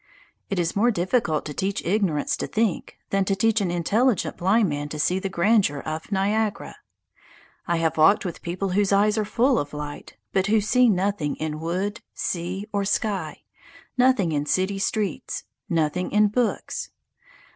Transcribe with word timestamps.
It 0.49 0.57
is 0.57 0.75
more 0.75 0.89
difficult 0.89 1.45
to 1.45 1.53
teach 1.53 1.85
ignorance 1.85 2.35
to 2.37 2.47
think 2.47 2.97
than 3.11 3.23
to 3.25 3.35
teach 3.35 3.61
an 3.61 3.69
intelligent 3.69 4.35
blind 4.37 4.67
man 4.67 4.89
to 4.89 4.97
see 4.97 5.19
the 5.19 5.29
grandeur 5.29 5.77
of 5.81 6.11
Niagara. 6.11 6.75
I 7.67 7.77
have 7.77 7.97
walked 7.97 8.25
with 8.25 8.41
people 8.41 8.69
whose 8.69 8.91
eyes 8.91 9.15
are 9.19 9.25
full 9.25 9.59
of 9.59 9.75
light, 9.75 10.17
but 10.33 10.47
who 10.47 10.59
see 10.59 10.89
nothing 10.89 11.35
in 11.35 11.59
wood, 11.59 12.01
sea, 12.15 12.65
or 12.73 12.83
sky, 12.83 13.43
nothing 13.95 14.31
in 14.31 14.47
city 14.47 14.79
streets, 14.79 15.43
nothing 15.69 16.09
in 16.09 16.29
books. 16.29 16.89